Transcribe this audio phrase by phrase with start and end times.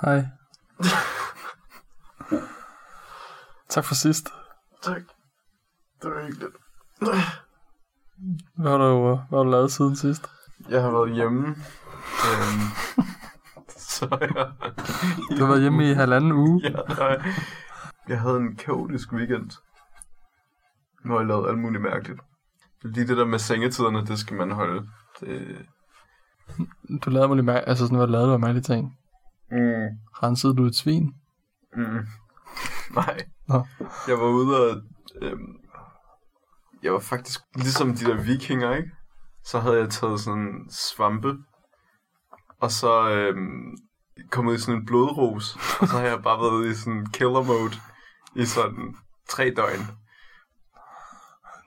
[0.00, 0.26] Hej.
[3.70, 4.28] tak for sidst.
[4.82, 5.02] Tak.
[6.02, 6.56] Det var hyggeligt.
[8.56, 10.30] Hvad har du, hvad har du lavet siden sidst?
[10.68, 11.46] Jeg har været hjemme.
[12.26, 12.66] Øhm,
[13.96, 14.52] så jeg...
[15.38, 16.60] Du har været hjemme i halvanden uge.
[16.64, 17.22] Ja, nej.
[18.08, 19.50] Jeg havde en kaotisk weekend.
[21.04, 22.20] Hvor jeg lavede alt muligt mærkeligt.
[22.82, 24.88] Lige det der med sengetiderne, det skal man holde.
[25.20, 25.66] Det...
[27.04, 28.96] Du lavede muligt mær- altså sådan, hvad lavede du af mærkelige ting?
[29.50, 29.88] Mm.
[30.22, 31.14] Rensede du et svin?
[31.76, 32.06] Mm.
[33.00, 33.18] Nej.
[33.48, 33.66] Nå.
[34.08, 34.82] Jeg var ude og...
[35.22, 35.56] Øhm,
[36.82, 38.90] jeg var faktisk ligesom de der vikinger, ikke?
[39.44, 41.34] Så havde jeg taget sådan svampe,
[42.60, 43.76] og så øhm,
[44.30, 47.74] kommet i sådan en blodrus, og så har jeg bare været i sådan killer mode
[48.36, 48.94] i sådan
[49.28, 49.86] tre døgn.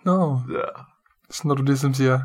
[0.05, 0.83] Nå, Ja,
[1.29, 2.19] så når du ligesom siger,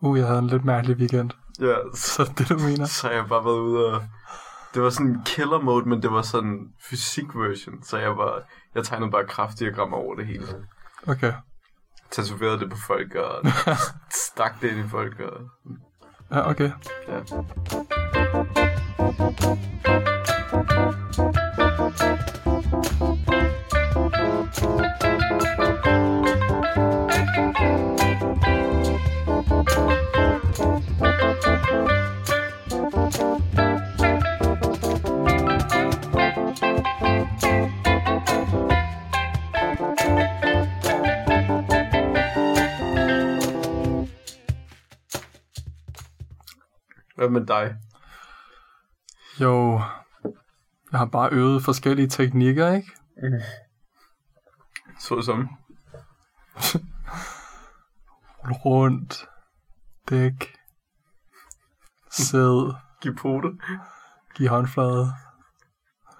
[0.00, 1.30] uh, jeg havde en lidt mærkelig weekend.
[1.60, 2.86] ja Så det det, du mener?
[2.86, 4.02] så har jeg bare været ude og...
[4.74, 6.58] Det var sådan killer mode, men det var sådan
[6.90, 8.42] fysik version, så jeg var...
[8.74, 10.46] Jeg tegnede bare kraftdiagrammer over det hele.
[11.06, 11.32] Okay.
[12.10, 13.46] Tatoverede det på folk, og
[14.26, 15.40] stak det ind i folk, og...
[16.30, 16.70] Ja, okay.
[17.08, 17.20] Ja.
[21.60, 22.39] Hvad
[47.30, 47.74] med dig?
[49.40, 49.80] Jo,
[50.92, 52.92] jeg har bare øvet forskellige teknikker, ikke?
[54.98, 55.48] Så som?
[58.64, 59.26] Rundt,
[60.10, 60.54] dæk,
[62.10, 63.60] sæd, Giv på det.
[64.36, 65.12] give håndflade,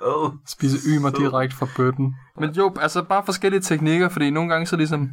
[0.03, 0.39] Ad.
[0.47, 1.19] spise ymer Sæd.
[1.19, 2.17] direkte fra bøtten.
[2.37, 5.11] Men jo, altså bare forskellige teknikker, fordi nogle gange så ligesom...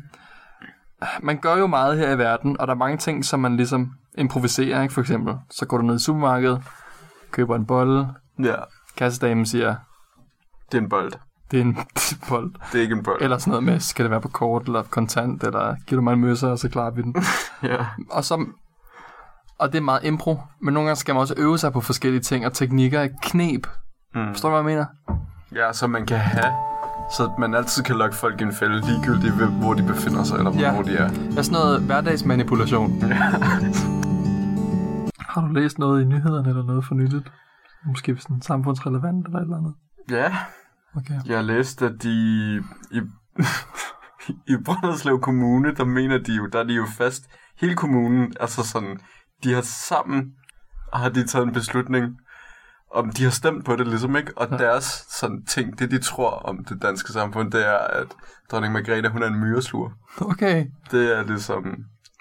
[1.22, 3.94] Man gør jo meget her i verden, og der er mange ting, som man ligesom
[4.18, 4.94] improviserer, ikke?
[4.94, 6.62] For eksempel, så går du ned i supermarkedet,
[7.32, 8.08] køber en bolle,
[8.44, 8.56] Ja,
[8.98, 9.76] kassedamen siger,
[10.72, 11.12] det er en bold.
[11.52, 11.78] det er en
[12.30, 12.52] bold.
[12.72, 13.22] Det er ikke en bold.
[13.22, 16.14] Eller sådan noget med, skal det være på kort eller kontant, eller giver du mig
[16.14, 17.16] en møsser, og så klarer vi den.
[17.64, 17.86] Ja.
[18.12, 18.46] Og, så,
[19.60, 22.22] og det er meget impro, men nogle gange skal man også øve sig på forskellige
[22.22, 23.68] ting, og teknikker er knep.
[24.16, 24.28] Mm.
[24.34, 24.86] Forstår du, hvad jeg mener?
[25.56, 26.54] Ja, så man kan have,
[27.18, 30.52] så man altid kan lokke folk i en fælde, ligegyldigt hvor de befinder sig, eller
[30.60, 30.74] Ja.
[30.74, 31.10] hvor de er.
[31.38, 33.02] Er sådan noget hverdagsmanipulation.
[35.40, 37.32] Har du læst noget i nyhederne eller noget for nyligt?
[37.86, 39.74] Måske sådan samfundsrelevant eller et eller andet?
[40.12, 40.38] Ja,
[40.96, 41.20] Okay.
[41.26, 42.10] jeg har læst, at de
[42.92, 43.02] i,
[44.48, 47.24] i Brønderslev Kommune, der mener de jo, der er de jo fast,
[47.58, 49.00] hele kommunen, altså sådan,
[49.44, 50.34] de har sammen,
[50.94, 52.18] har de taget en beslutning,
[52.96, 54.38] om de har stemt på det ligesom, ikke?
[54.38, 54.58] Og Ja.
[54.58, 58.08] deres sådan ting, det de tror om det danske samfund, det er, at
[58.52, 59.90] dronning Margrethe, hun er en myresluger.
[60.22, 60.66] Okay.
[60.92, 61.76] Det er ligesom,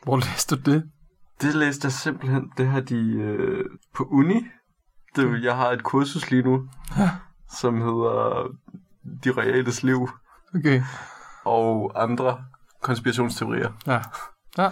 [0.05, 0.91] Hvor læste du det?
[1.41, 2.51] Det læste jeg simpelthen.
[2.59, 3.65] Det har de øh,
[3.95, 4.47] på uni.
[5.17, 7.11] Det, jeg har et kursus lige nu, Ja.
[7.51, 8.47] som hedder
[9.25, 10.09] De Reales Liv
[10.55, 10.83] Okay.
[11.45, 12.39] og andre
[12.83, 13.71] konspirationsteorier.
[13.87, 14.01] Ja.
[14.59, 14.71] Ja.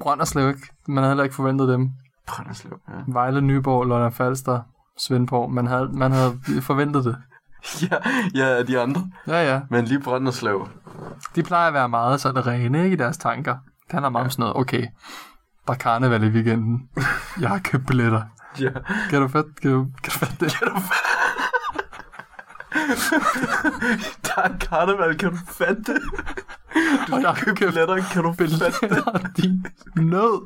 [0.00, 0.60] Brønderslev, ikke?
[0.88, 1.90] Man havde heller ikke forventet dem.
[2.26, 2.94] Brønderslev, ja.
[3.08, 4.60] Vejle, Nyborg, Lolland Falster,
[4.98, 5.50] Svendborg.
[5.52, 7.16] Man havde, man havde forventet det.
[7.90, 7.96] ja,
[8.34, 9.10] ja, de andre.
[9.26, 9.60] Ja, ja.
[9.70, 10.68] Men lige Brønderslev.
[11.36, 13.52] De plejer at være meget sådan rene, ikke, i deres tanker.
[13.86, 14.86] Det handler meget om sådan noget, okay,
[15.66, 16.88] der er karneval i weekenden.
[17.40, 18.22] Jeg har købt billetter.
[18.60, 18.70] Ja.
[19.10, 20.52] Kan du fatte, kan du, kan du fatte det?
[24.26, 26.02] Der er karneval, kan du fatte det?
[27.06, 28.74] Du har købt billetter, kan du fatte det?
[28.80, 30.42] Billetter, din nød.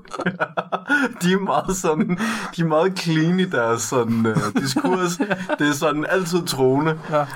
[1.22, 2.18] De er meget sådan,
[2.56, 5.16] de er meget clean i deres sådan, uh, diskurs.
[5.58, 6.98] Det er sådan altid troende.
[7.10, 7.26] Ja.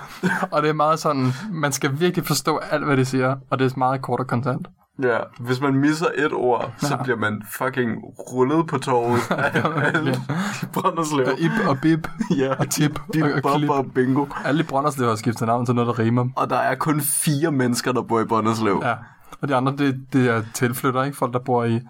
[0.50, 3.72] Og det er meget sådan, man skal virkelig forstå alt, hvad de siger, og det
[3.72, 4.66] er meget kort og kontant.
[5.02, 7.02] Ja, hvis man misser et ord, så Ja.
[7.02, 9.62] bliver man fucking rullet på torvet af
[9.94, 10.12] alle
[10.62, 11.26] i Brønderslev.
[11.64, 12.06] Og og bib
[12.36, 13.70] Ja, og tip bip, og, og klip.
[13.70, 14.26] og bingo.
[14.44, 16.28] Alle i Brønderslev har skiftet navn til noget, der rimer.
[16.36, 18.80] Og der er kun fire mennesker, der bor i Brønderslev.
[18.84, 18.94] Ja.
[19.40, 21.16] Og de andre, det, det er tilflytter, ikke?
[21.16, 21.80] Folk, der bor i...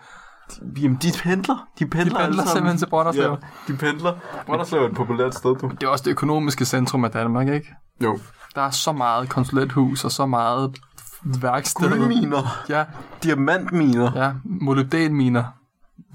[0.82, 1.66] Jamen, de pendler.
[1.78, 3.30] De pendler, De pendler simpelthen til Brønderslev.
[3.30, 4.12] Ja, de pendler.
[4.46, 5.68] Brønderslev er et populært sted, du.
[5.68, 7.74] Det er også det økonomiske centrum af Danmark, ikke?
[8.04, 8.18] Jo.
[8.54, 10.76] Der er så meget konsulenthus og så meget
[11.22, 11.88] værksted.
[11.90, 12.64] Guldminer.
[12.68, 12.84] Ja,
[13.22, 14.10] Diamantminer.
[14.24, 14.32] ja.
[14.44, 15.44] Molybdænminer.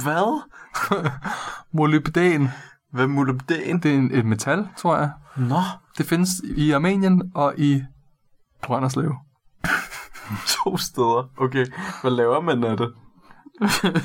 [0.03, 0.41] Hvad?
[1.77, 2.49] Molybdæn,
[2.91, 3.79] Hvad er molybdæn?
[3.79, 5.11] det er en, et metal, tror jeg.
[5.37, 5.59] Nå,
[5.97, 7.83] Det findes i Armenien og i
[8.63, 9.15] Brønderslev.
[10.63, 11.29] to steder.
[11.37, 11.65] Okay,
[12.01, 12.93] hvad laver man af det?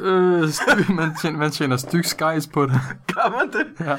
[0.00, 0.40] Øh,
[0.88, 2.80] man, tjener, man tjener styk skejs på det.
[3.06, 3.86] Gør man det?
[3.86, 3.96] Ja.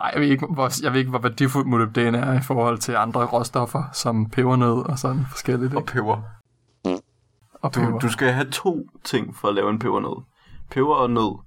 [0.00, 2.96] Nej, jeg ved ikke, hvor, jeg ved ikke, hvor værdifuldt molybden er i forhold til
[2.96, 5.74] andre råstoffer, som pebernød og sådan forskelligt.
[5.74, 5.92] Og Ikke?
[5.92, 6.22] peber.
[7.62, 7.98] Og Du, peber.
[7.98, 10.22] du skal have to ting for at lave en pebernød.
[10.70, 11.38] Peber og nød.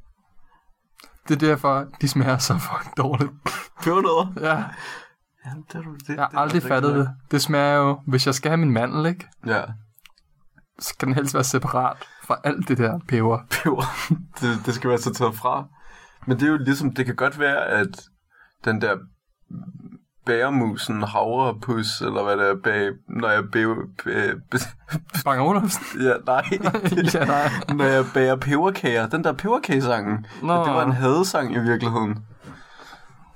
[1.28, 3.32] Det er derfor, de smager så fucking dårligt.
[3.84, 4.34] Pebernødder?
[4.42, 4.64] Ja,
[5.46, 7.10] Ja, det, du- det, jeg har det aldrig rigtig fattet det.
[7.32, 9.28] Det smager jo, hvis jeg skal have min mandel, ikke?
[9.46, 9.62] Ja,
[10.80, 13.40] Så skal den helst være separat fra alt det der peber.
[13.50, 13.84] peber.
[14.42, 15.66] det, det skal være så taget fra.
[16.28, 18.02] Men det er jo ligesom, det kan godt være, at
[18.66, 18.98] den der
[20.26, 24.58] bæremusen, havrepus, eller hvad det er, bag, når jeg bæver, bæ, bæ,
[25.26, 26.02] Bang Olufsen?
[26.02, 26.46] ja, nej,
[27.14, 27.50] ja, nej.
[27.76, 30.54] når jeg bager peberkager, den der peberkagesangen, Nå.
[30.54, 32.18] det var en hadesang i virkeligheden.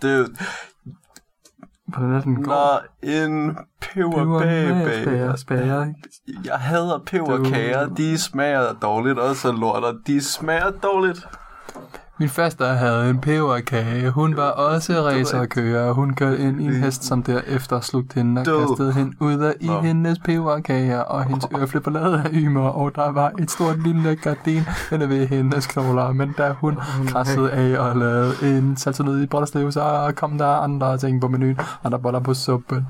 [0.01, 0.38] Det
[1.88, 2.51] Hvordan er den går?
[2.51, 6.09] når en Peber, spager, ikke?
[6.45, 11.27] Jeg hader peberkager, de smager dårligt, og så lorter, de smager dårligt.
[12.19, 14.09] Min faster havde en peberkage.
[14.09, 15.91] Hun var også racerkører.
[15.91, 18.67] Hun kørte ind i en hest, som derefter slugte hende og Død.
[18.67, 19.81] kastede hende ud af i Nå.
[19.81, 20.99] hendes peberkager.
[20.99, 25.27] Og hendes var lavet af ymer, og der var et stort lille gardin henne ved
[25.27, 26.11] hendes knogler.
[26.11, 26.77] Men da hun
[27.07, 31.59] krassede af og lavede en saltonød i Brønderslev, så kom der andre ting på menuen.
[31.83, 32.87] Andre boller på suppen.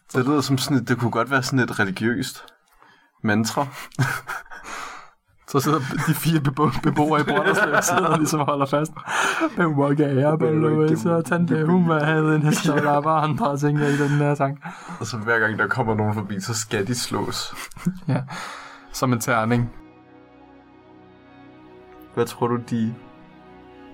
[0.14, 2.44] Det lyder som sådan et, det kunne godt være sådan et religiøst
[3.24, 3.66] mantra.
[5.48, 8.92] Så sidder de fire bebo- beboere i Brønderslev og sidder og ligesom holder fast.
[9.56, 13.96] Peberkager, Louise og tante, hun var- havde en hest, og der var andre ting i
[13.98, 14.58] den her sang.
[15.00, 17.54] Og så hver gang der kommer nogen forbi, så skal de slås.
[18.08, 18.22] Ja,
[18.92, 19.70] som en terning.
[22.14, 22.94] Hvad tror du, de...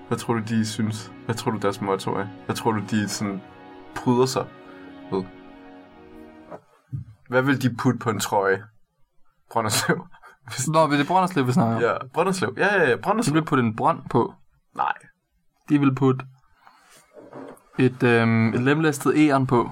[0.07, 1.11] Hvad tror du, de synes?
[1.25, 2.25] Hvad tror du, deres motto er?
[2.45, 3.41] Hvad tror du, de sådan
[3.95, 4.45] pryder sig
[5.11, 5.23] ved?
[7.29, 8.63] Hvad vil de putte på en trøje?
[9.51, 10.07] Brønderslev.
[10.73, 11.81] Nå, det Brønderslev, vi snakker om?
[11.81, 12.53] Ja, Brønderslev.
[12.57, 13.35] Ja, ja, ja, De Brønderslev.
[13.35, 14.33] vil putte en brønd på.
[14.75, 14.93] Nej.
[15.69, 16.25] De vil putte
[17.79, 19.69] et, øhm, et lemlæstet æren på.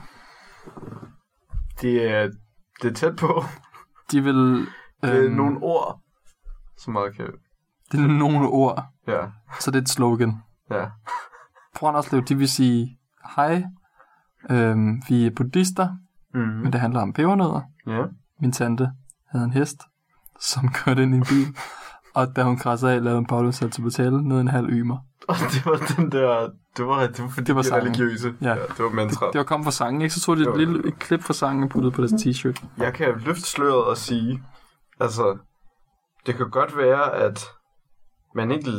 [1.81, 2.29] Det er,
[2.81, 3.43] det er tæt på.
[4.11, 4.67] De vil...
[5.03, 5.99] Det er nogle ord,
[6.77, 7.25] så meget kan
[7.91, 9.21] det er nogle ord, Ja,
[9.59, 10.33] så det er et slogan.
[10.71, 10.85] ja.
[11.75, 12.97] Brønderslev, de vil sige,
[13.35, 13.63] hej,
[14.49, 15.87] øhm, vi er buddhister,
[16.35, 16.51] Mm-hmm.
[16.53, 17.61] men det handler om pebernødder.
[17.87, 18.03] Ja.
[18.41, 18.91] Min tante
[19.31, 19.77] havde en hest,
[20.39, 21.57] som kørte ind i en bil,
[22.13, 24.97] og da hun krassede af, lavede en Paolo Salto Botale ned en halv ymer.
[25.27, 26.49] Og det var den der...
[26.77, 28.35] Det var, det var fordi, Det var de religiøse.
[28.41, 28.49] Ja.
[28.49, 28.55] ja.
[28.55, 29.25] det var mantra.
[29.31, 30.13] Det var kommet fra sangen, ikke?
[30.13, 30.55] Så tog de et Jo.
[30.55, 32.65] lille et klip fra sangen og puttede på deres t-shirt.
[32.77, 34.43] Jeg kan løfte sløret og sige,
[34.99, 35.37] altså,
[36.25, 37.45] det kan godt være, at
[38.35, 38.71] man ikke,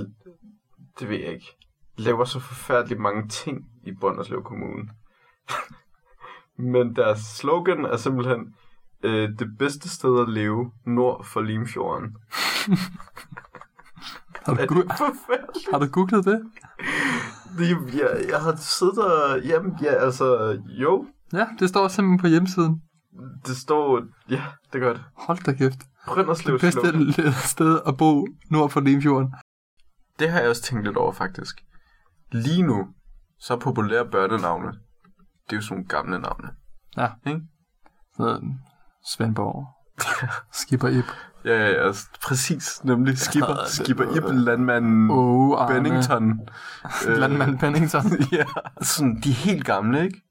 [1.00, 1.56] det ved jeg ikke,
[1.96, 4.88] laver så forfærdeligt mange ting i Brønderslev Kommune.
[6.72, 8.54] Men deres slogan er simpelthen,
[9.04, 12.16] øh, det bedste sted at leve nord for Limfjorden.
[14.46, 16.42] Har du, det gu- har du googlet det?
[17.58, 22.26] Det- Jeg, jeg har siddet der, jamen, ja, altså, jo, Ja, det står simpelthen på
[22.26, 22.82] hjemmesiden.
[23.46, 24.42] det står, ja,
[24.72, 25.04] det gør det.
[25.16, 25.78] Hold da kæft.
[26.06, 26.74] Brønderslev Det
[27.16, 29.34] bedste sted at bo nord for Limfjorden.
[30.18, 31.64] Det har jeg også tænkt lidt over, faktisk.
[32.32, 32.88] Lige nu,
[33.38, 34.68] så populære børnenavne,
[35.46, 36.48] det er jo sådan nogle gamle navne.
[36.96, 37.08] Ja.
[37.26, 37.40] Ikke?
[38.16, 38.40] Så,
[39.06, 39.66] Svendborg.
[40.60, 41.04] Skipper Ip.
[41.44, 41.92] Ja, ja, ja,
[42.22, 46.40] præcis, nemlig Skipper, Skipper Ib, landmanden Åh, oh, Bennington.
[47.08, 48.02] Øh, Landmand Bennington.
[48.32, 48.44] ja,
[48.82, 50.22] sådan, de er helt gamle, ikke?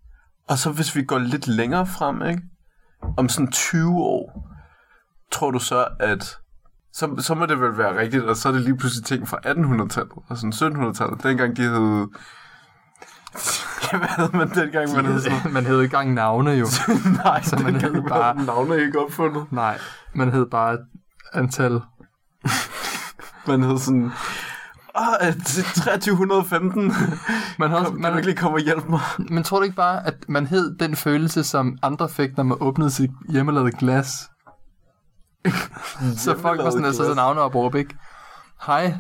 [0.47, 2.41] Og så hvis vi går lidt længere frem, ikke?
[3.17, 4.49] Om sådan 20 år,
[5.31, 6.37] tror du så, at
[6.93, 9.37] så, så må det vel være rigtigt, og så er det lige pludselig ting fra
[9.37, 11.23] 1800-tallet og sådan 1700-tallet.
[11.23, 12.07] Dengang de hed...
[13.97, 16.65] Hvad havde man dengang, man hed sådan man hed ikke engang navne jo.
[17.23, 19.45] Nej, Så man hed bare- navne ikke opfundet.
[19.51, 19.77] Nej,
[20.15, 20.77] man hed bare
[21.33, 21.81] antal.
[23.47, 24.11] Man hed sådan...
[24.95, 26.93] Åh, oh, 2315.
[27.59, 28.99] Man, Kom, kan man, du ikke lige komme og hjælpe mig?
[29.29, 32.57] men tror du ikke bare, at man hed den følelse, som andre fik, når man
[32.61, 34.29] åbnede sit hjemmelavede glas?
[36.17, 37.95] Så folk var sådan, altså så navne op ikke?
[38.65, 38.95] Hej.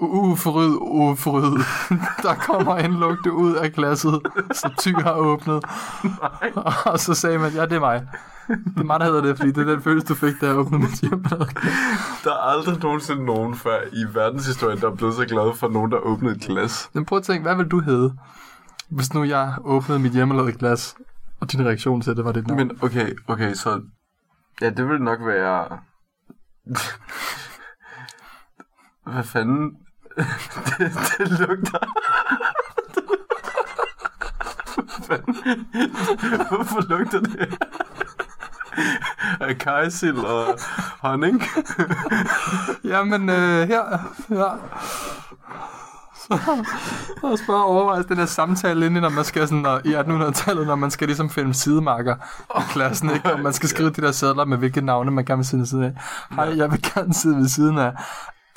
[0.00, 1.58] Uforryd, uforryd.
[2.26, 4.20] Der kommer en lugte ud af glasset,
[4.52, 5.64] som Ty har åbnet.
[6.84, 8.08] Og så sagde man, ja, det er mig.
[8.48, 10.56] Det er mig, der hedder det, fordi det er den følelse, du fik, da jeg
[10.56, 11.74] åbnede mit hjemmelavede glas.
[12.24, 15.90] Der er aldrig nogensinde nogen før i verdenshistorien, der er blevet så glad for nogen,
[15.92, 16.90] der åbnede et glas.
[16.92, 18.14] Men prøv at tænke, hvad vil du hedde,
[18.88, 20.94] hvis nu jeg åbnede mit hjemmelavede glas,
[21.40, 22.58] og din reaktion til det var dit navn?
[22.58, 23.80] Men okay, okay, så...
[24.60, 25.78] Ja, det vil nok være...
[29.06, 29.76] Hvad fanden?
[30.78, 31.78] det, det lugter...
[35.06, 35.66] Fanden?
[36.48, 37.58] Hvorfor lugter det?
[39.40, 40.58] Af kajsild og
[41.00, 41.42] honning.
[42.84, 43.98] Jamen, øh, her,
[44.30, 44.48] ja.
[46.14, 46.38] Så
[47.22, 50.74] Og så bare overveje den her samtale inde, når man skal sådan, i 1800-tallet, når
[50.74, 52.16] man skal ligesom finde sidemarker
[52.58, 53.32] i klassen, ikke?
[53.32, 55.66] Og man skal skrive de der sædler med, hvilke navne man gerne vil sidde ved
[55.66, 55.92] siden af.
[56.30, 57.92] Hej, jeg vil gerne sidde ved siden af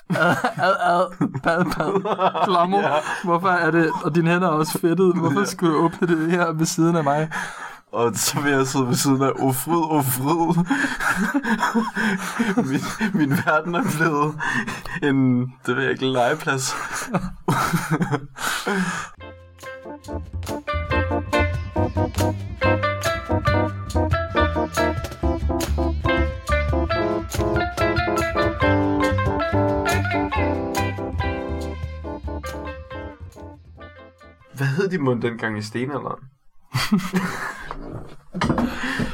[0.10, 2.80] ad, ad, ad, bad, bad, Flammo.
[2.80, 2.94] Ja.
[3.24, 5.46] Hvorfor er det, og dine hænder er også fedtet, hvorfor Ja.
[5.46, 7.30] skulle du åbne det her ved siden af mig?
[7.92, 10.64] Og så vil jeg sidde ved siden af, fryd, oh fryd.
[12.72, 12.82] min,
[13.14, 14.36] min verden er blevet
[15.04, 16.76] en, det ved jeg ikke, legeplads.
[34.86, 36.20] Hed de mund dengang i stenalderen?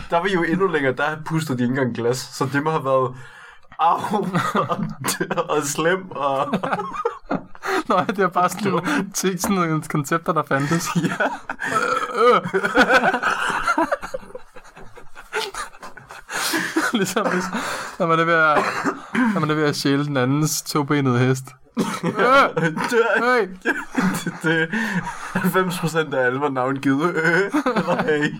[0.09, 2.85] der var jo endnu længere, der pustede de ikke engang glas, så det må have
[2.85, 3.15] været
[3.79, 4.85] au og,
[5.49, 6.53] og slem og
[7.87, 10.87] Nå, det er bare sådan nogle, ting, sådan nogle koncepter, der fandtes.
[10.95, 11.27] ja.
[16.93, 17.43] ligesom hvis,
[17.99, 18.57] når man er ved at,
[19.33, 21.45] når man er ved at stjæle den andens tobenede hest.
[22.03, 22.13] Øh,
[23.23, 23.47] hey.
[23.63, 24.69] det, det
[25.35, 28.35] 90% af alle var navngivet øh, eller hey.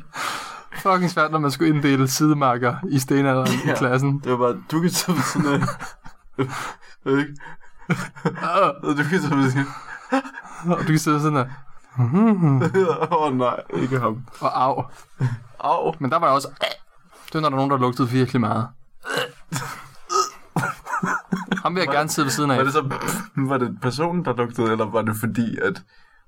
[0.76, 3.74] Fucking svært, når man skulle inddele sidemarker i stenalderen ja.
[3.74, 4.22] I klassen.
[4.24, 5.62] Det var bare, du kan ved sådan af
[7.08, 7.36] øh, ikke?
[8.84, 9.68] Og du kan ved sådan
[10.72, 11.46] Og du kan sidde sådan der.
[13.12, 14.26] Åh oh, nej, ikke ham.
[14.40, 14.84] Og af.
[15.60, 15.94] Au.
[16.00, 16.48] Men der var jeg også...
[17.26, 18.68] Det var, når der var nogen, der lugtede virkelig meget.
[21.64, 22.58] Ham vil jeg gerne sidde ved siden af.
[22.58, 22.90] Var det så
[23.36, 25.84] var det personen, der lugtede, eller var det fordi, at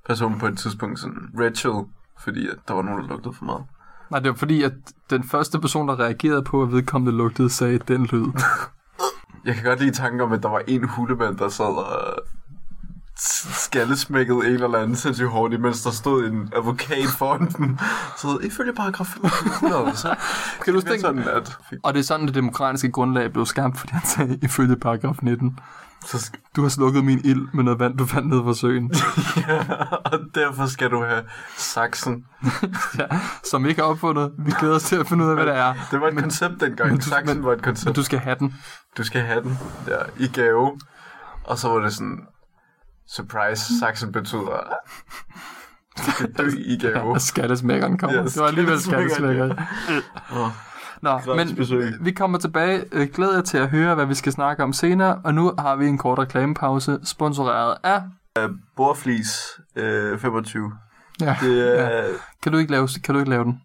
[0.06, 1.86] personen på et tidspunkt sådan Rachel,
[2.20, 3.64] fordi at der var nogen, der lugtede for meget?
[4.12, 4.74] Nej, det var fordi, at
[5.10, 8.26] den første person, der reagerede på, at vedkommende lugtede, sagde den lyd.
[9.46, 12.24] Jeg kan godt lide tanken om, at der var en hulemand, der sad og
[13.16, 17.78] skallesmækkede en eller anden sindssygt hårdt, mens der stod en advokat foran dem.
[18.18, 20.16] Så ifølge paragraf 500, så
[20.66, 23.92] Kan du tænke, sådan, at og det er sådan, det demokratiske grundlag blev skabt, fordi
[23.92, 25.60] han sagde, ifølge paragraf 19,
[26.06, 28.92] så, du har slukket min ild med noget vand, du fandt ned fra søen.
[29.48, 29.60] ja,
[30.06, 31.24] og derfor skal du have
[31.58, 32.26] saksen.
[33.00, 33.06] ja,
[33.44, 34.32] som ikke er opfundet.
[34.38, 35.74] Vi glæder os til at finde ud af, hvad det er.
[35.92, 36.90] Det var et men, koncept dengang.
[36.92, 37.86] men du- saksen men- var et koncept.
[37.86, 38.56] Men du skal have den.
[38.98, 40.80] du skal have den der i gave.
[41.44, 42.20] Og så var det sådan,
[43.16, 44.74] surprise, saksen betyder,
[45.98, 47.02] du skal dø i gave.
[47.14, 48.18] Og skattesmækkeren kommer.
[48.18, 50.52] Ja, det var alligevel skattesmækkeren, skattesmækker.
[51.04, 51.94] Nå, men besøg.
[52.02, 52.84] vi kommer tilbage.
[52.92, 55.22] Øh, Glæder jer til at høre, hvad vi skal snakke om senere.
[55.24, 58.02] Og nu har vi en kort reklamepause, sponsoreret af...
[58.76, 59.38] Bordflis
[59.76, 60.72] øh, 25.
[61.22, 62.04] Ja, Det er...
[62.44, 63.62] kan, du ikke lave, kan du ikke lave den?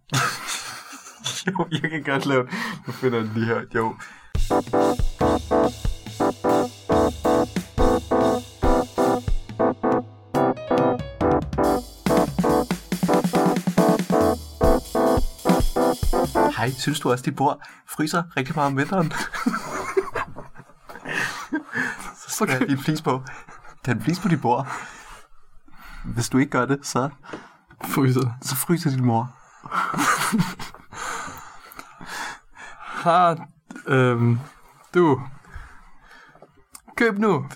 [1.47, 2.53] jo, jeg kan godt lave det.
[2.87, 3.61] Nu finder jeg den lige her.
[3.75, 3.95] Jo.
[16.59, 19.13] Hej, synes du også, dit bord fryser rigtig meget om vinteren?
[22.21, 22.71] så skal Okay.
[22.71, 23.23] en flis på.
[23.85, 24.67] Tag en flis på dit bord.
[26.05, 27.11] Hvis du ikke gør det, så,
[27.85, 28.31] Fryser.
[28.43, 29.31] så fryser din mor.
[33.03, 33.47] Har...
[33.87, 34.39] Øhm,
[34.95, 35.23] du...
[36.97, 37.39] Køb nu.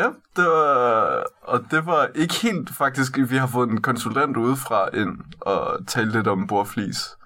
[0.00, 4.88] Ja, det var, og det var ikke helt faktisk, vi har fået en konsulent udefra
[4.96, 7.16] ind og tale lidt om bordflis.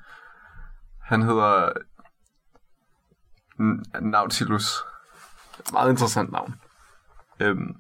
[1.03, 1.73] Han hedder
[4.01, 4.73] Nautilus.
[5.73, 6.55] Meget interessant navn.
[7.41, 7.77] Øhm,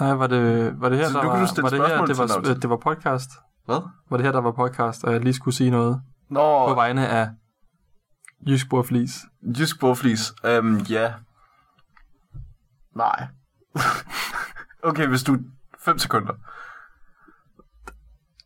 [0.00, 2.70] Nej, var det, var det her, Så der var, var det her, det var, det
[2.70, 3.30] var podcast?
[3.64, 3.80] hvad?
[4.10, 7.08] Var det her, der var podcast, og jeg lige skulle sige noget Nå, på vegne
[7.08, 7.28] af
[8.48, 9.18] Jysk Bordflis?
[9.58, 10.32] Jysk bordflis.
[10.44, 11.12] Øhm, ja.
[12.94, 13.26] Nej.
[14.90, 15.38] okay, hvis du...
[15.78, 16.32] 5 sekunder.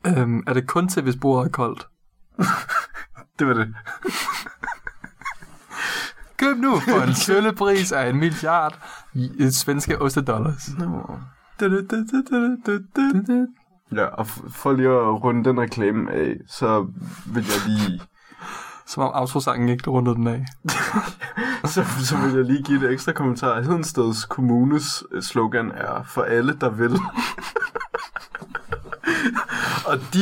[0.06, 1.88] Øhm, er det kun til, hvis bordet er koldt?
[3.38, 3.74] Det var det.
[6.36, 8.78] Køb nu for en sølle pris af en milliard
[9.14, 10.70] i i svenske ostedollars.
[10.78, 11.18] Nå.
[13.92, 16.86] Ja, og for lige at runde den reklame af, så
[17.26, 18.00] vil jeg lige
[18.88, 20.44] Som om autosangen ikke rundede den af.
[21.72, 23.60] så, så vil jeg lige give et ekstra kommentar.
[23.60, 26.92] Hedensteds Kommunes øh, slogan er for alle, der vil.
[29.90, 30.20] og de,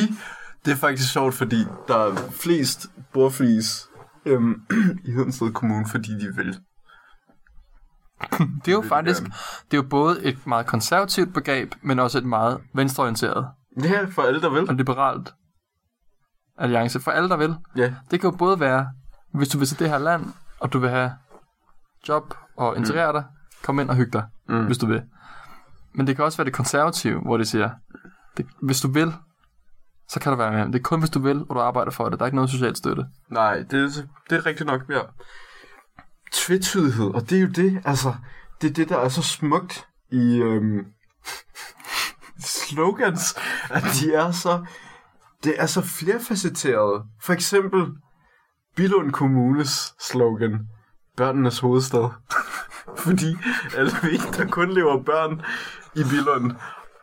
[0.64, 3.88] det er faktisk sjovt, fordi der er flest bordflis
[4.26, 4.62] øhm,
[5.06, 6.58] i Hedensted Kommune, fordi de vil.
[8.38, 9.34] Det er jo vil faktisk, gerne.
[9.70, 13.46] det er jo både et meget konservativt begreb, men også et meget venstreorienteret
[13.82, 14.68] Ja, for alle, der vil.
[14.68, 15.34] og liberalt
[16.58, 17.56] alliance for alle, der vil.
[17.76, 18.88] Ja, Det kan jo både være,
[19.34, 20.24] hvis du vil til det her land,
[20.60, 21.12] og du vil have
[22.08, 23.24] job og integrere dig,
[23.62, 24.24] kom ind og hygge dig.
[24.48, 24.66] Mm.
[24.66, 25.02] hvis du vil.
[25.94, 27.70] Men det kan også være det konservative, hvor de siger,
[28.36, 29.14] det, hvis du vil,
[30.08, 30.66] så kan du være med.
[30.66, 32.18] Det er kun, hvis du vil, og du arbejder for det.
[32.18, 33.06] Der er ikke noget socialt støtte.
[33.30, 35.00] Nej, det er, det er rigtigt nok, ja.
[36.32, 38.14] Tvetydighed, og det er jo det, altså,
[38.60, 40.84] det er det, der er så smukt i øhm,
[42.38, 43.34] slogans,
[43.70, 44.64] at de er så,
[45.44, 47.02] det er så flerfacetteret.
[47.22, 47.86] For eksempel,
[48.76, 50.68] Bilund Kommunes slogan,
[51.16, 52.08] børnenes hovedstad.
[53.04, 53.26] Fordi
[53.76, 55.42] ved, der kun lever børn
[55.94, 56.52] i Bilund,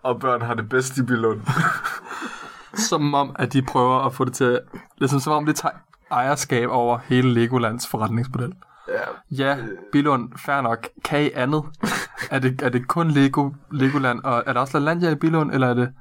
[0.04, 1.42] og børn har det bedst i Bilund.
[2.90, 4.60] Som om, at de prøver at få det til at...
[4.98, 5.76] Ligesom som om, det tager
[6.12, 8.54] ejerskab over hele Legolands forretningsmodel.
[8.88, 8.94] Ja,
[9.32, 9.58] Ja,
[9.92, 10.88] Bilund, fair nok.
[11.06, 11.64] Kan I andet?
[12.32, 15.68] er, det, er det kun Lego, Legoland, og er der også LaLandia i Bilund, eller
[15.68, 15.94] er det...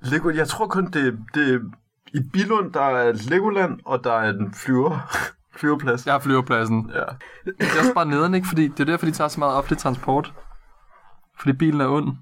[0.00, 1.72] Lego, jeg tror kun, det, det
[2.14, 4.98] i Bilund, der er Legoland, og der er en flyver,
[5.58, 6.06] flyverplads.
[6.06, 6.90] Jeg har flyverpladsen.
[6.94, 7.04] Ja.
[7.44, 8.48] Det er også bare nederen, ikke?
[8.48, 10.34] Fordi det er derfor, de tager så meget offentlig transport.
[11.38, 12.16] Fordi bilen er ond.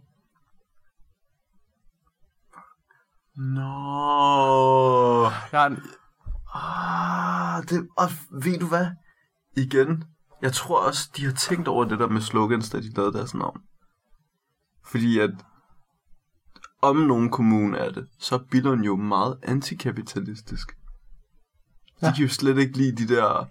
[3.36, 5.30] Nå.
[5.52, 5.78] Jeg en,
[6.54, 8.86] Ah, det, og ved du hvad?
[9.56, 10.04] Igen,
[10.42, 13.34] jeg tror også, de har tænkt over det der med slogans, da de lavede deres
[13.34, 13.60] navn.
[14.86, 15.30] Fordi at
[16.84, 20.68] om nogen kommune er det, så er Billund jo meget antikapitalistisk.
[22.00, 22.12] De Ja.
[22.12, 23.48] kan jo slet ikke lide de der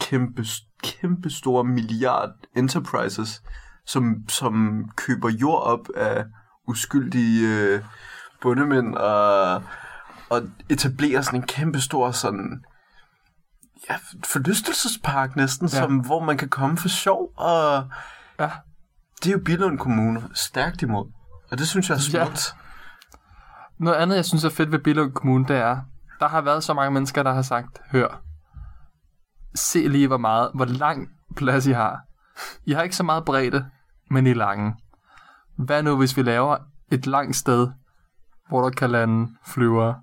[0.00, 0.44] kæmpe,
[0.82, 3.42] kæmpe store milliard enterprises,
[3.86, 6.24] som, som køber jord op af
[6.68, 7.82] uskyldige øh,
[8.42, 9.62] bundemænd og,
[10.30, 12.64] og etablerer sådan en kæmpe stor sådan
[13.90, 15.78] ja, forlystelsespark næsten, ja.
[15.78, 17.88] som, hvor man kan komme for sjov, og
[18.38, 18.50] ja,
[19.22, 21.06] det er jo Billund Kommune stærkt imod.
[21.50, 22.24] Og det synes jeg er Ja.
[22.24, 22.54] smukt.
[23.78, 25.78] Noget andet, jeg synes er fedt ved Billund Kommune, det er,
[26.20, 28.22] der har været så mange mennesker, der har sagt, hør,
[29.54, 32.00] se lige hvor meget, hvor lang plads I har.
[32.64, 33.66] I har ikke så meget bredde,
[34.10, 34.74] men I er lange.
[35.56, 36.56] Hvad nu, hvis vi laver
[36.92, 37.68] et langt sted,
[38.48, 39.94] hvor der kan lande flyver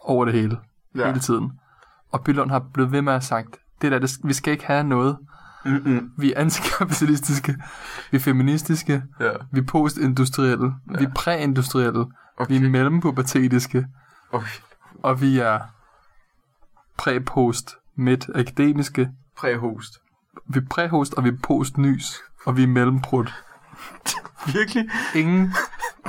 [0.00, 0.58] over det hele,
[0.94, 1.06] ja.
[1.06, 1.60] hele tiden.
[2.12, 4.66] Og Billund har blevet ved med at have sagt, det der, det, vi skal ikke
[4.66, 5.18] have noget.
[5.64, 6.10] Mm-mm.
[6.18, 7.56] Vi er antikapitalistiske,
[8.10, 9.30] vi er feministiske, Ja.
[9.52, 10.98] vi er postindustrielle, ja.
[10.98, 12.04] vi er præindustrielle,
[12.38, 12.58] Okay.
[12.60, 13.86] vi er mellempubertetiske,
[14.32, 14.46] Okay.
[15.02, 15.58] og vi er
[16.98, 19.98] præ-post midt akademiske, Præhost.
[20.48, 23.26] vi er præhost, og vi er post-nys, og vi er mellembrud.
[24.54, 24.88] Virkelig?
[25.14, 25.54] Ingen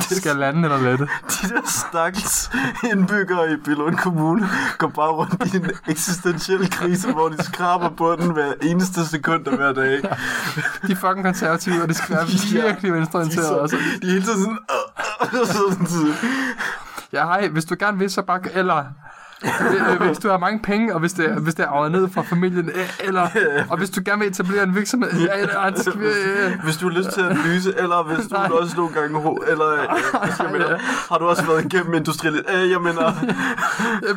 [0.01, 1.07] skal lande eller lette.
[1.41, 2.51] De der stakkels
[2.91, 8.31] indbyggere i Billund Kommune går bare rundt i en eksistentiel krise, hvor de skraber bunden
[8.31, 10.01] hver eneste sekund af hver dag.
[10.87, 12.61] De er fucking konservative, og de skal være Ja.
[12.65, 13.47] virkelig De er, venstreorienterede.
[13.47, 13.75] så, også.
[14.01, 14.57] de er hele tiden sådan...
[15.33, 16.13] Øh, øh, sådan.
[17.13, 18.39] Ja, hej, hvis du gerne vil, så bare...
[18.53, 18.83] Eller...
[19.43, 22.09] øh, hvis du har mange penge, og hvis det, er- hvis det er arvet ned
[22.09, 23.27] fra familien, øh, eller,
[23.69, 26.89] og hvis du gerne vil etablere en virksomhed, ja, eller, skal vi, øh, Hvis du
[26.89, 28.49] har lyst til at lyse, eller hvis du Nej.
[28.51, 29.37] også nogle gange...
[29.47, 29.79] Eller, øh,
[30.39, 30.77] jeg mener,
[31.09, 32.45] har du også været igennem industrielt...
[32.55, 33.11] Øh, jeg mener...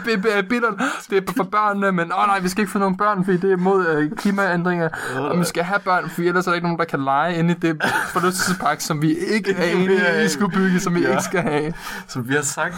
[0.04, 0.78] b- b- Billund,
[1.11, 3.37] det er for børnene, men åh oh, nej, vi skal ikke få nogen børn, fordi
[3.37, 6.66] det er mod øh, klimaændringer, og vi skal have børn, for ellers er der ikke
[6.66, 9.64] nogen, der kan lege inde i det forlystelsespark, som vi ikke er
[10.20, 11.11] i, I skulle bygge, som vi Ja.
[11.11, 11.72] ikke skal have.
[12.09, 12.74] Som vi har sagt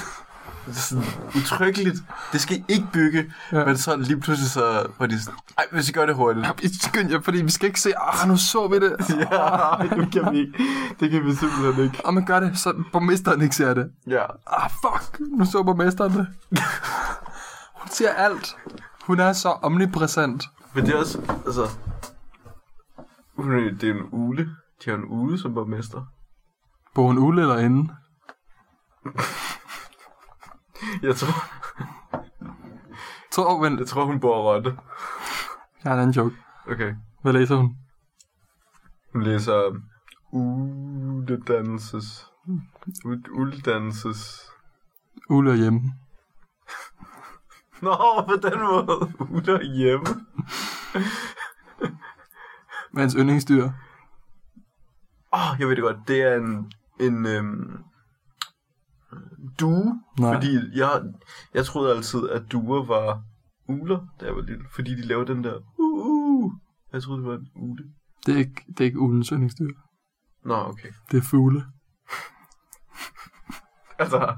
[0.73, 1.05] sådan
[1.37, 1.97] utryggeligt,
[2.33, 3.59] det skal I ikke bygge, Ja.
[3.59, 3.65] ja.
[3.65, 6.47] men så lige pludselig så var de sådan, ej, hvis I gør det hurtigt.
[6.63, 8.97] I skynd jer, fordi vi skal ikke se, ah, nu så vi det.
[9.31, 10.53] Ja, ej, nu kan vi ikke.
[11.01, 12.01] Det kan vi simpelthen ikke.
[12.05, 13.91] Og man gør det, så borgmesteren ikke ser det.
[14.07, 14.25] Ja.
[14.47, 16.27] Ah, fuck, nu så borgmesteren det.
[17.75, 18.57] Hun ser alt.
[19.07, 20.45] Hun er så omnipræsent.
[20.75, 21.69] Men det er også, altså...
[23.37, 24.43] hun er- Det er en ule.
[24.85, 26.03] De har en ule som borgmester.
[26.95, 27.89] Bor hun ude eller inde?
[31.03, 31.17] Jeg
[33.31, 34.79] tror, oh, vent, jeg tror hun bor rotte.
[35.85, 36.37] jeg har en anden joke.
[36.71, 36.95] Okay.
[37.23, 37.77] Hvad læser hun?
[39.13, 39.81] Hun læser
[40.33, 42.27] uddannelses...
[43.05, 44.51] ud- Uddannelses...
[45.31, 45.81] Ule er hjemme.
[47.83, 47.97] Nå,
[48.29, 49.13] på den måde.
[49.59, 50.07] Er hjemme.
[52.93, 53.65] Med hans yndlingsdyr.
[55.33, 55.97] Åh, oh, jeg ved det godt.
[56.09, 56.73] Det er en...
[57.01, 57.27] En...
[57.27, 57.85] Øhm,
[59.61, 60.01] due.
[60.19, 60.35] Nej.
[60.35, 61.03] Fordi jeg,
[61.55, 63.23] jeg troede altid, at duer var
[63.69, 64.65] uler, da jeg var lille.
[64.75, 65.57] Fordi de lavede den der...
[65.79, 66.53] Uh, uh.
[66.93, 67.85] Jeg troede, det var en ule.
[68.27, 69.75] Det er ikke, det er ikke ulens yndlingsdyr.
[70.45, 70.89] Nå, okay.
[71.11, 71.65] Det er fugle.
[73.99, 74.37] Altså,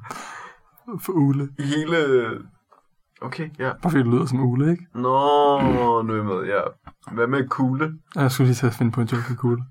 [1.58, 1.96] i hele...
[3.22, 3.72] Okay, ja.
[3.82, 4.86] Bare fordi det lyder som ule, ikke?
[4.94, 5.02] Nå,
[6.02, 6.60] nu er jeg med, ja.
[7.12, 7.98] Hvad med kugle?
[8.14, 9.64] Jeg skulle lige til at finde på en joke med kugle.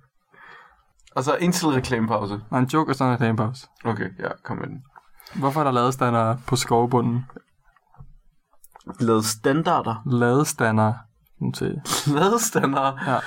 [1.15, 2.41] Altså, en til reklamepause.
[2.51, 3.67] Nej, en joke og sådan en reklamepause.
[3.85, 4.83] Okay, ja, kom med den.
[5.35, 7.25] Hvorfor er der ladestander på skovbunden?
[8.99, 10.03] Lavet standarder.
[10.05, 10.93] Ladestander.
[11.39, 11.81] Nu til.
[12.15, 13.11] Ladestander.
[13.11, 13.19] Ja.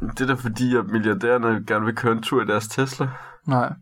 [0.00, 3.08] Det er da fordi, at milliardærerne gerne vil køre en tur i deres Tesla.
[3.46, 3.72] Nej.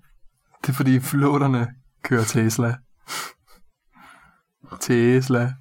[0.62, 1.68] Det er fordi flåterne
[2.04, 2.76] kører Tesla.
[4.80, 5.52] Tesla.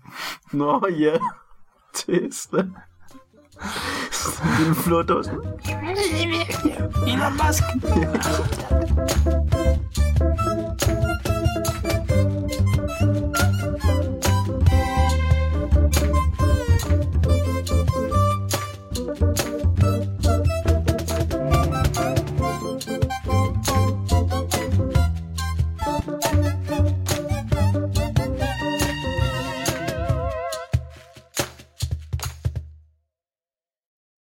[0.53, 1.17] Nå ja,
[1.93, 2.63] Tesla.
[4.59, 5.31] Din flot også.
[7.07, 7.63] Elon Musk.